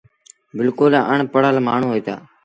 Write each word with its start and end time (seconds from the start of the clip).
بلڪُل 0.55 0.93
اَڻ 1.11 1.19
پڙهل 1.33 1.57
مآڻهوٚݩ 1.67 1.89
هوئيٚتآ۔ 1.93 2.15